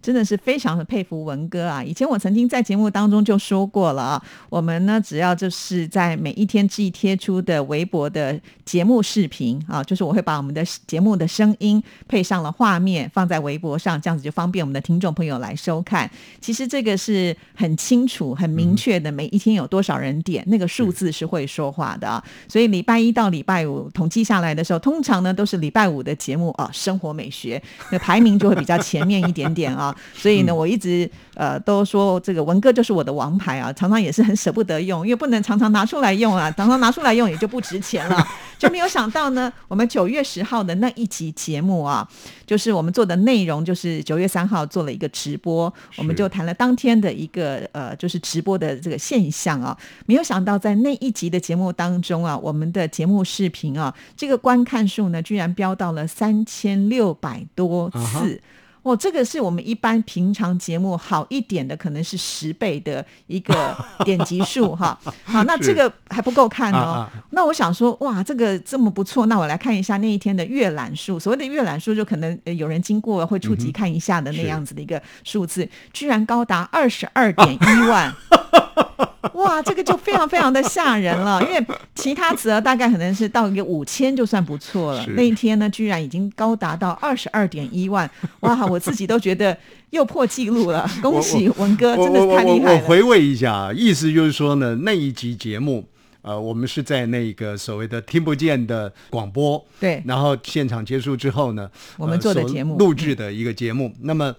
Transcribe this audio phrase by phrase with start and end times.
[0.00, 1.82] 真的是非常的佩服文哥啊！
[1.82, 16.08] 以前我曾经在节目当中就说过了啊，我们呢只要就是在每一天志毅贴出的微博的节目视频啊，就是我会把我们的节目的声音配上了画面放在微博上，这样子就方便我们的听众朋友来收看。
[16.40, 22.22] 其实这个是很清楚、很明确的，每一天有多少人点，那个数字是会说话的啊。
[22.48, 29.87] 所以礼拜一到礼拜五统计下来的时候，通常呢都是礼拜五的节目啊，生活美学那排名就会比较前面一点点啊。
[30.14, 38.26] 所以呢，我一直呃都说这个文哥就是我的王牌啊，常常也是很舍不得用，因为不能常常拿出来用啊，常常拿出来用也就不值钱了。
[38.58, 42.06] 就没有想到呢，我们九月十号的那一集节目啊，
[42.44, 49.78] 就是我们做的内容，就是九月三号做了一个直播，我们就谈了当天的一个呃，就是直播的这个现象啊。
[50.06, 58.40] 没有想到在那一集的节目当中啊，我们的节目视频啊，这个观看数呢，居然飙到了三千六百多次。
[58.82, 64.98] 哦，这个是我们一般平常节目好一点的，可能是十倍的一个 点击数哈。
[65.24, 66.76] 好，那这个还不够看哦。
[66.76, 71.18] 啊啊那我想说，哇，这个这么不错，那我来看一下那一天的阅览数。
[71.18, 78.12] 所谓的阅览数，就可能呃有人经过会触及看一下的那样子的一个数字，居然高达二十二点一万。
[79.34, 88.10] 哇，这个就非常非常的吓人了，因为其他词儿大概可能是到一个五千就算不错了，那一天呢，居然已经高达到二十二点一万，
[88.40, 89.56] 哇，我自己都觉得
[89.90, 92.72] 又破纪录了，恭喜文哥，真的是太厉害了。
[92.72, 95.84] 我我我回味一下，意思就是说呢，那一集节目。
[96.20, 103.94] 呃，我们是在那个所谓的听不见的广播，对然后现场结束之后呢，我们做的所节目录制的一个节目。
[104.02, 104.34] 那么，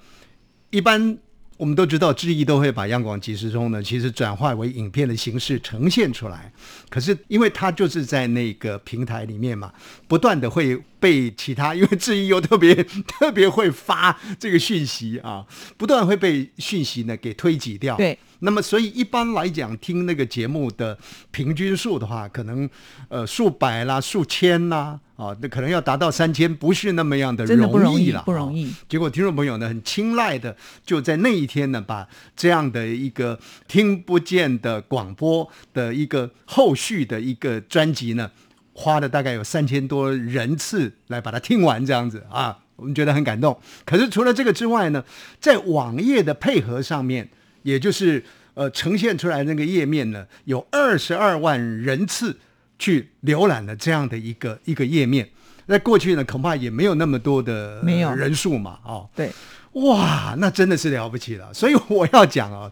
[0.70, 1.18] 一般
[1.60, 6.50] 我们都知道，志毅都会把央广即时通呢，其实转化为影片的形式呈现出来。
[6.90, 9.74] 可是，因为它就是在那个平台里面嘛，
[10.08, 12.76] 不断的会被其他，因为志毅又特别
[13.08, 15.46] 特别会发这个讯息啊，
[15.78, 17.96] 不断会被讯息呢给推挤掉。
[17.98, 18.18] 对。
[18.42, 20.98] 那么，所以一般来讲，听那个节目的
[21.30, 22.70] 平均数的话，可能
[23.10, 30.56] 呃数百啦、数千啦，啊，那可能要达到三千，不是那么样的真的不容易容了，不容易啊结果听众朋友呢，很青睐的，
[30.86, 33.38] 就在那一天呢，把这样的一个
[33.68, 38.32] 听不见的广播的一个后续的一个专辑呢，
[38.80, 43.60] 花了大概有三千多人次来把它听完，这样子啊，我们觉得很感动。
[43.86, 45.04] 可是除了这个之外呢，
[45.42, 47.28] 在网页的配合上面，
[47.64, 48.24] 也就是
[48.54, 52.40] 呃呈现出来那个页面呢，有二十二万人次
[52.80, 55.28] 去浏览了这样的一个一个页面。
[55.66, 59.30] 那过去呢，恐怕也没有那么多的没有人数嘛，哦，对，
[59.74, 61.54] 哇，那真的是了不起了。
[61.54, 62.72] 所以我要讲啊，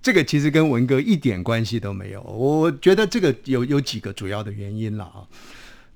[0.00, 2.22] 这个其实跟文哥一点关系都没有。
[2.22, 5.26] 我觉得这个有有几个主要的原因了啊。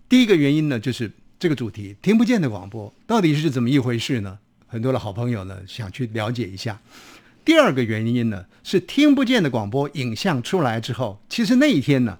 [0.08, 4.38] 第一个原因呢，就是这个主题听不见的广播到底是怎么一回事呢？
[4.66, 6.80] 很多的好朋友呢想去了解一下。
[7.44, 12.18] 第二个原因呢，是听不见的广播影像出来之后，其实那一天呢，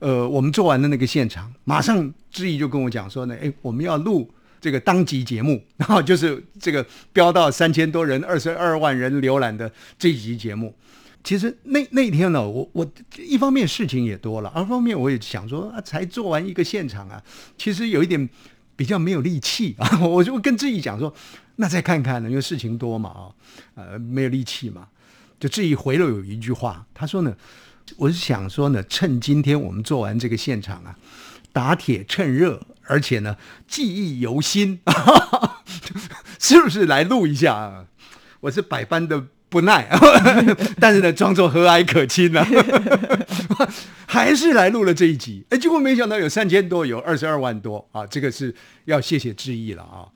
[0.00, 10.74] 呃，我们做完的那个现场，马上志毅就跟我讲说呢，哎，我们要录这个当集节目， 然后就是这个飙到三千多人、二十二万人浏览的这一集节目。
[11.22, 17.22] 其实那那天呢，我我一方面事情也多了，二方面我也想说啊，才做完一个现场啊，
[17.58, 18.28] 其实有一点
[18.74, 21.12] 比较没有力气啊， 我就跟自己讲说，
[21.56, 23.22] 那再看看呢，因为事情多嘛啊，
[23.74, 24.88] 呃，没有力气嘛，
[25.38, 27.36] 就自己回了有一句话，他说呢，
[27.98, 30.96] 我是想说呢，趁今天我们做完这个现场啊，
[31.52, 33.36] 打铁趁热，而且呢
[33.68, 34.80] 记忆犹新，
[36.40, 37.84] 是不是来录一下啊？
[38.40, 39.86] 我是百般的不耐，
[40.78, 42.46] 但是呢，装作和蔼可亲呢、
[44.06, 45.44] 还是来录了这一集。
[45.50, 48.06] 哎，结果没想到有三千多，有二十二万多啊！
[48.06, 48.54] 这个是
[48.84, 50.06] 要谢谢志毅了啊。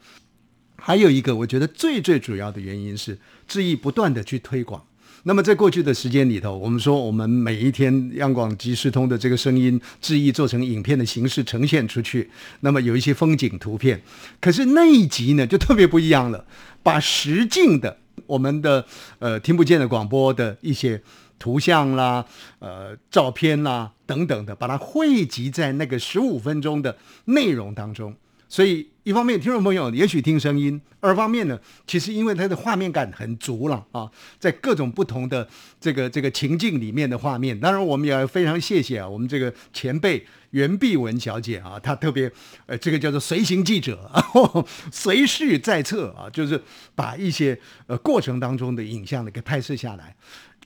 [0.76, 4.84] 还有一个，我觉得最最主要的原因是志毅不断的去推广。
[5.24, 12.30] 那么在过去的时间里头，我们说我们每一天央广即时通的这个声音志毅做成影片的形式呈现出去，
[12.60, 14.02] 那么有一些风景图片。
[14.40, 16.44] 可是那一集呢，就特别不一样了，
[16.82, 18.84] 把实境的我们的
[19.18, 21.00] 呃听不见的广播的一些
[21.38, 22.24] 图像啦、
[22.58, 26.96] 呃照片啦等等的，把它汇集在那个十五分钟的
[27.26, 28.14] 内容当中。
[28.48, 35.46] 所以一方面听众朋友也许听声音，二方面呢，其实因为它的画面感很足了啊，在各种不同的
[35.80, 42.30] 这个这个情境里面的画面，当然我们也要非常谢谢啊，我们这个前辈袁碧文小姐啊，她特别
[42.66, 44.22] 呃这个叫做随行记者啊，
[44.92, 46.62] 随事在侧啊，就是
[46.94, 50.14] 把一些呃过程当中的影像呢给拍摄下来，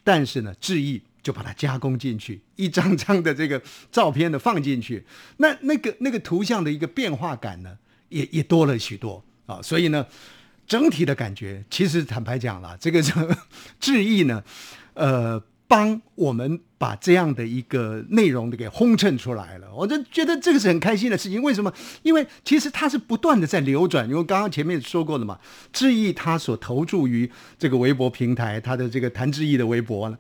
[0.05, 1.01] 但是呢，致意。
[1.23, 3.61] 就把它加工进去， 一张张的这个
[3.91, 5.05] 照片的放进去，
[5.39, 7.77] 那那个那个图像的一个变化感呢，
[8.09, 9.61] 也也多了许多啊。
[9.63, 10.07] 所以呢，
[10.67, 13.03] 整体的感觉，其实坦白讲了，这个
[13.81, 14.43] 致意 呢，
[14.95, 15.43] 呃。
[15.71, 21.43] 帮我们把这样的一个内容的给轰衬出来了，我就觉得这个是很开心的事情。
[21.43, 21.71] 为什么？
[22.03, 24.09] 因为其实它是不断的在流转。
[24.09, 25.39] 因为刚刚前面说过了嘛，
[25.71, 30.17] 志毅他所投注于这个微博平台，他的这个谭志毅的微博呢，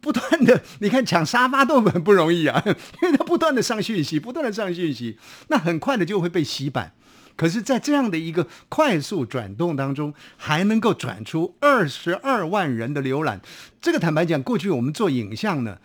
[0.00, 2.62] 不断的，你看抢沙发都很不容易啊，
[3.02, 5.18] 因为他不断的上讯息，不断的上讯息，
[5.48, 6.92] 那很快的就会被洗版。
[7.34, 13.40] 可是，在这样的一个快速转动当中，还能够转出二十二万人的浏览，
[13.80, 15.78] 这个坦白讲，过去我们做影像呢，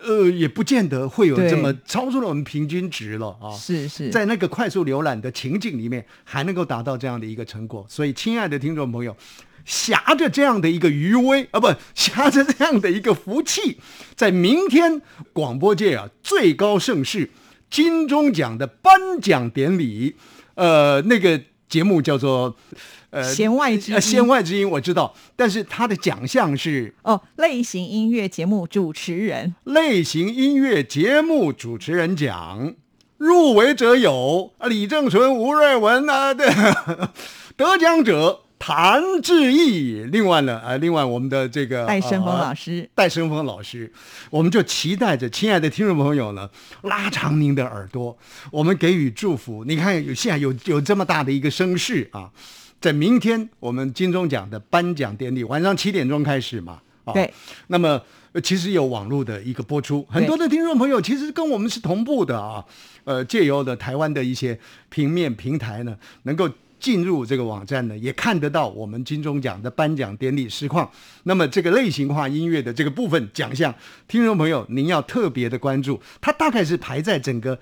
[0.00, 3.52] 呃，也不见得会有这么超出了我们平均值了啊。
[3.54, 7.84] 是是，在那个快速浏览的情景里面，还能够达到这样的一个成果。
[7.86, 9.14] 所以，亲爱的听众朋友，
[9.68, 13.78] 挟着这样的一个余威啊，不， 挟着这样的一个福气，
[14.16, 15.02] 在明天
[15.34, 17.28] 广播界啊最高盛世
[17.68, 20.16] 金钟奖的颁奖典礼。
[20.54, 22.56] 呃，那个节目叫做
[23.10, 32.74] 呃《弦外之音》，弦外之音我知道，但是他的奖项是哦，类型音乐节目主持人，类型音乐节目主持人奖
[33.18, 36.48] 入围者有李正淳、吴瑞文啊，对，
[37.54, 38.44] 得奖者。
[38.58, 43.90] 谭志毅，另外呢，呃，另外我们的这个戴生峰老师，戴生峰老师，
[44.30, 46.50] 我们就期待着，亲爱的听众朋友呢，
[46.82, 48.18] 拉长您的耳朵，
[48.50, 49.64] 我们给予祝福。
[49.64, 52.28] 你看，有现在有有这么大的一个声势啊，
[52.80, 57.32] 在明天我们金钟奖的颁奖典礼晚上七点钟开始嘛，啊，对，
[57.68, 58.02] 那么
[58.42, 62.64] 其实有网络的一个播出，很多的听众朋友其实跟我们是同步的啊，
[63.04, 64.58] 呃，借由的台湾的一些
[64.88, 66.50] 平面平台呢，能够。
[66.80, 70.90] 进入这个网站呢，也看得到我们金钟奖的颁奖典礼实况。
[71.24, 73.74] 那么这个类型化音乐的这个部分奖项，
[74.06, 77.58] 听众朋友您要特别的关注，它大概是排在整个，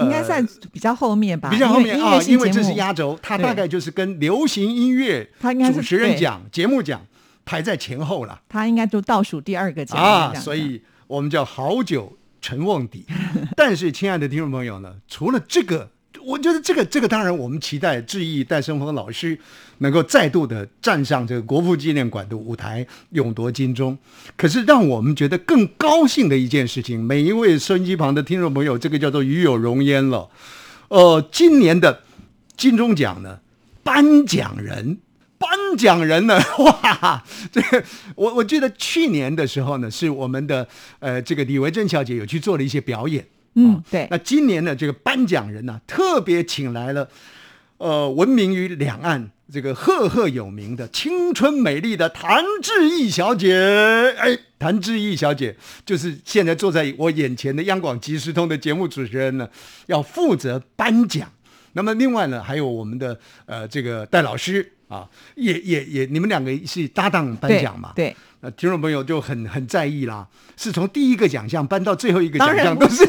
[0.00, 1.50] 应该算比较后面吧？
[1.50, 5.28] 比较后面啊，因为这是压轴，它大概就是跟流行音乐
[5.72, 7.06] 主持人奖、节目奖
[7.44, 8.40] 排在前后了。
[8.48, 13.04] 它应该就倒数第二个奖啊，所以我们叫好久沉瓮底。
[13.56, 15.90] 但是，亲爱的听众朋友呢，除了这个。
[16.24, 19.38] 我觉得这个这个当然，我们期待致毅戴胜峰老师
[19.78, 23.96] 能够再度的站上这个国父纪念馆的舞台，勇夺金钟。
[24.36, 30.28] 可是让我们觉得更高兴的一件事情，每一位收音机旁的听众朋友，这个叫做与有荣焉了。
[30.88, 32.02] 呃，今年的
[32.56, 33.40] 金钟奖呢，
[33.82, 34.98] 颁奖人，
[35.38, 37.84] 颁奖人呢， 哇，这个
[38.14, 40.66] 我我记得去年的时候呢，是我们的
[40.98, 43.24] 呃这个李维珍小姐有去做了一些表演。
[43.56, 44.06] 嗯，对。
[44.10, 47.08] 那今年呢这个颁奖人呢，特别请来了，
[47.78, 53.54] 呃，闻名于两岸、这个赫赫有名的青春美丽的谭志毅小姐。
[54.18, 59.48] 哎，谭志毅小姐就是现在坐在我眼前的央广即时通的节目主持人呢，
[59.86, 61.30] 要负责颁奖。
[61.72, 67.92] 那么另外呢，还有我们的呃这个戴老师啊，也也也，你们两个是搭档颁奖嘛？
[67.94, 68.14] 对。
[68.40, 70.26] 那听众朋友就很很在意啦，
[70.56, 73.04] 是从第一个奖项颁到最后一个奖项都是，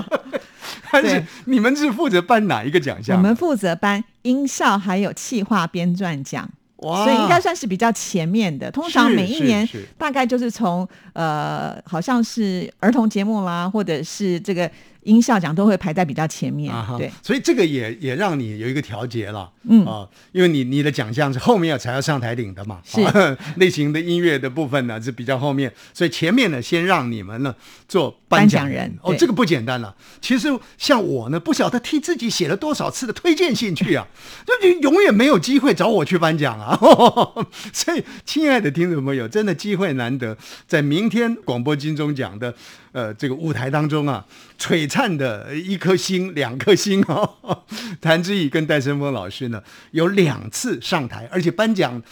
[0.90, 3.16] 但是你们是负责颁哪一个奖项？
[3.16, 8.70] 我们负责颁音效还有气化编撰奖，所以应该算是比较前面的。
[8.70, 9.68] 通常每一年
[9.98, 14.68] 大概就是从呃，好像是儿童节目啦，或者是这个。
[15.06, 23.00] 音效奖都会排在比较前面，对，所以这个也也让你有一个调节了，嗯啊，因为你你的奖项是后面才要上台领的嘛，是
[23.56, 27.54] 类型的音乐的部分呢是比较后面，所以前面呢先让你们呢
[27.88, 29.94] 做颁奖人，哦，这个不简单了。
[30.20, 34.06] 其实像我呢，不晓得替自己写了多少次的推荐信去啊，
[34.44, 36.76] 就 就永远没有机会找我去颁奖啊。
[37.72, 40.36] 所以，亲爱的听众朋友，真的机会难得，
[40.66, 42.52] 在明天广播金钟奖的。
[42.92, 44.24] 呃，这个舞台当中啊，
[44.58, 47.64] 璀璨看的一颗星，两颗星哦。
[48.00, 52.02] 谭志毅跟戴森峰老师呢，有两次上台，而且颁奖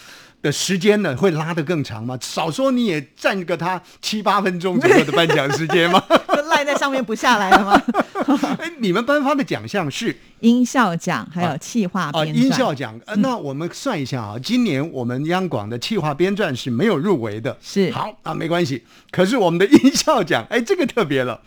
[0.45, 2.15] 的时间呢，会拉得更长吗？
[2.21, 6.01] 少说你也占个他七八分钟左右的颁奖时间吗？
[6.49, 7.81] 赖在上面不下来了吗？
[8.61, 12.97] 哎，你们颁发的奖项是音效奖，还有企划编音效奖。
[13.07, 17.57] 呃，那我们算一下啊，今年我们央广的企划编撰是没有入围的。
[17.59, 18.83] 是好啊，没关系。
[19.09, 21.41] 可是我们的音效奖，哎，这个特别了。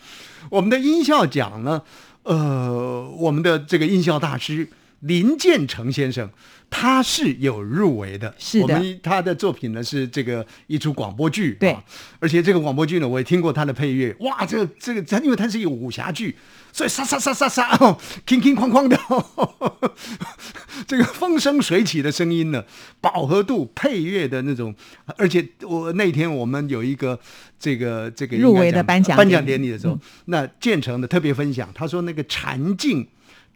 [0.50, 1.81] 我们的音效奖呢，
[2.25, 4.69] 呃，我们的这个音效大师
[5.00, 6.28] 林建成先生，
[6.69, 8.35] 他是有入围的。
[8.38, 11.85] 是的我们他的作品呢是这个一出广播剧，对啊
[12.19, 16.37] 而且这个广播剧呢，我也听过他的配乐，哇，这个这个，它因为它是一个武侠剧，
[16.73, 19.93] 所以杀杀杀杀杀， 哦，哐哐哐哐的、哦，
[20.88, 22.64] 这个风生水起的声音呢，
[23.00, 24.75] 饱和度、配乐的那种，
[25.17, 27.19] 而且我那天我们有一个
[27.61, 33.07] 这个这个入围的颁奖颁奖典礼典礼的时候，那建成的特别分享，他说那个禅境。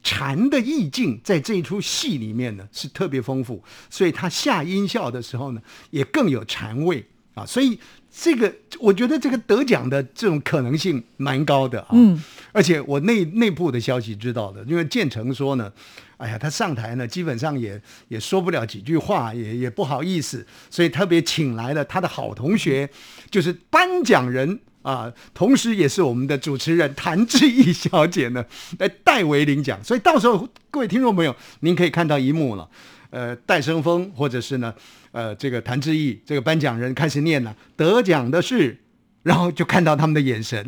[0.03, 7.05] 禅的意境在这一出戏里面呢是特别丰富，所以他下音效的时候呢也更有禅味
[7.35, 7.79] 啊，所以
[8.11, 11.89] 这个我觉得这个得奖的这种可能性蛮高的啊。
[11.93, 15.73] 嗯，而且我内内部的消息知道的，因为建成说呢，
[16.17, 22.91] 哎呀，他上台呢基本上也也说不了几句话，也也不好意思，所以特别请来了他的好同学，
[23.31, 24.59] 就是颁奖人。
[24.83, 28.45] 啊，同时也是我们的主持人谭志毅小姐呢，
[28.79, 32.69] 来代为领奖，所以到时候各位听众朋友，您可以看到一幕了，
[33.11, 34.75] 呃，戴生峰或者是呢，
[35.13, 38.79] 呃，这个谭志毅这个颁奖人开始念了，得奖的是，
[39.23, 40.67] 然后就看到他们的眼神，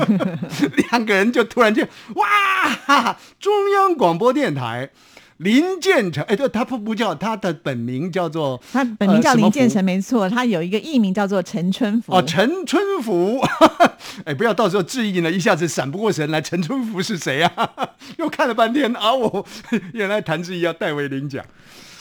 [0.90, 4.90] 两个人就突然间哇，中央广播电台
[5.38, 12.14] 林建成，哎，对，他不不叫他的本名叫做他本名叫林建成，没错，他有一个艺名叫做陈春福。
[12.14, 13.40] 哦，陈春福，
[14.24, 17.70] 哎，不要到时候质疑呢，一下子闪不过神来，陈春福是谁啊？
[18.16, 19.46] 又看了半天啊，我
[19.92, 21.44] 原来谭志毅要代为领奖，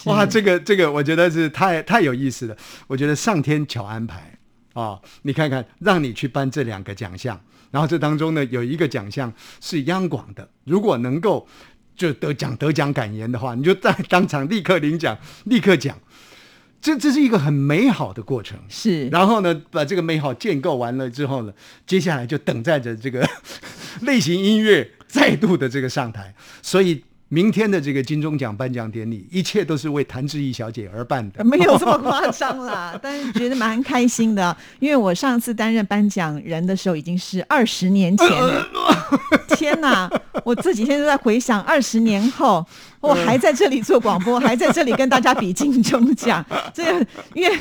[0.06, 2.56] 哇，这个这个，我觉得是太太有意思了，
[2.88, 4.32] 我觉得上天巧安排
[4.74, 7.39] 啊、你看看，让你去颁这两个奖项，
[7.72, 11.48] 然后这当中呢有一个奖项是央广的，如果能够
[11.96, 15.98] 就得奖得奖感言的话，你就在当场立刻领奖，立刻讲。
[16.82, 21.54] 这这是一个很美好的过程，是然后呢，把这个美好建构完了之后呢，
[21.88, 23.28] 接下来就等待着这个
[24.02, 26.36] 类型音乐再度的这个上台。
[26.62, 27.04] 所以
[27.36, 31.44] 明天的这个金钟奖颁奖典礼，一切都是为谭志毅小姐而办的。
[31.44, 38.65] 没有这么夸张啦， 但是觉得蛮开心的，因为我上次担任颁奖人的时候已经是二十年前了。
[39.58, 40.10] 天哪！
[40.46, 42.65] 我这几天都在回想，二十年后
[43.05, 46.43] 我还在这里做广播，还在这里跟大家比金钟奖。
[46.74, 47.57] 这个因为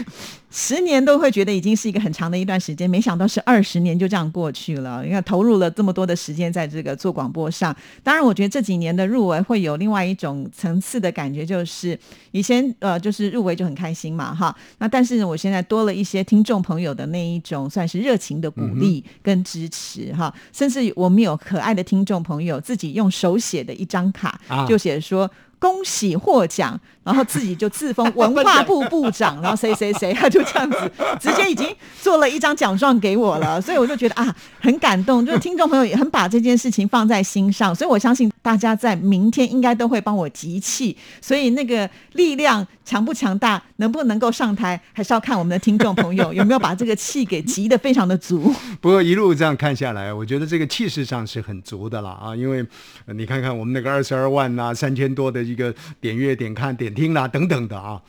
[0.51, 5.05] 十年都会觉得已经是一个很长的一段时间，没想到是二十年就这样过去了。
[5.05, 7.75] 你看投入了这么多的时间在这个做广播上，
[8.05, 11.99] 当然我觉得这几年的入围会有另外一种层次的感觉，就是
[12.31, 25.29] 以前呃就是入围就很开心嘛哈，那但是我现在多了一些听众朋友的那一种算是热情的鼓励跟支持哈，甚至我们有可爱的听众朋友自己用手写的一张卡，啊就写说。
[25.59, 31.69] 恭喜获奖，然后自己就自封 文化部部长，然后谁谁谁， 他就这样子直接已经
[32.01, 48.53] 做了一张奖状给我了，所以我就觉得啊很感动，就是听众朋友也很把这件事情放在心上，所以我相信大家在明天应该都会帮我集气，所以那个力量强不强大，能不能够上台，还是要看我们的听众朋友 有没有把这个气给集的非常的足。
[48.81, 52.65] 不过一路这样看下来，我觉得这个气势上是很足的了啊，因为、
[53.07, 58.01] 呃你看看我们那个二十二万呐、三千多的一个点阅、点看、点听啦、等等的啊。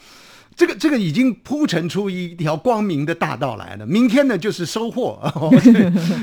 [0.57, 3.85] 这个这个已经铺陈出一条光明的大道来了。
[3.85, 5.21] 明天呢就是收获，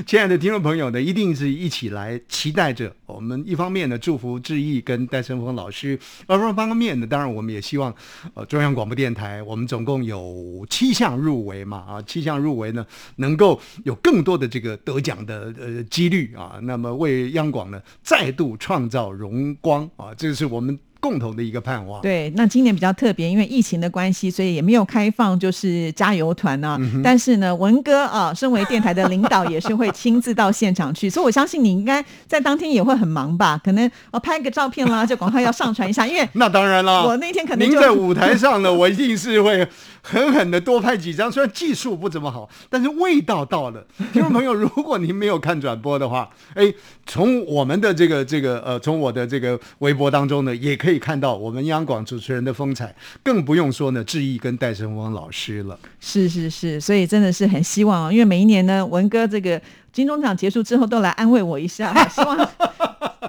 [0.06, 2.90] 亲爱的听众朋友呢，一定是一起来期待着。
[3.04, 7.94] 我们一方面呢祝福志毅跟戴胜峰老师，而另一方面呢，当然我们也希望，
[8.32, 22.00] 呃，中央广播电台我们总共有七项入围嘛，啊，七项入围呢能够有更多的这个得奖的呃几率啊，那么为央广呢再度创造荣光啊，这是我们共同的一个盼望。
[22.00, 26.78] 对，那今年比较特别，因为疫情的关系，所以也没有开放就是加油团啊。
[27.02, 33.60] 但是呢，文哥啊，身为电台的领导，也是会亲自到现场去，所以我相信你应该在当天也会很忙吧？
[33.64, 39.66] 可能哦拍个照片啦，就赶快要上传一下，因为 那当然啦，我那天可能您在舞台上呢，我一定是会
[40.02, 41.30] 狠狠的多拍几张。
[41.32, 43.84] 虽然技术不怎么好，但是味道到了。
[44.12, 46.72] 听众朋友，如果您没有看转播的话，哎，
[47.06, 55.78] 从我们的这个这个呃，从我的这个微博当中呢，也可以看到我们央广主持人的风采，更不用说呢，志毅跟戴胜峰老师了。
[56.00, 59.60] 是是是，所以真的是很希望，因为每一年呢，文哥这个
[59.92, 62.48] 金钟奖结束之后都来安慰我一下， 希望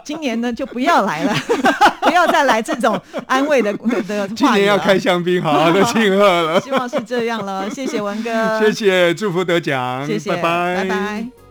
[0.03, 1.33] 今年呢就不要来了，
[2.01, 3.71] 不要再来这种安慰的
[4.07, 6.59] 的今年要开香槟，好好的庆贺了。
[6.61, 11.42] 希望是这样了，谢谢文哥，谢谢，祝福得奖，谢谢，拜拜，拜拜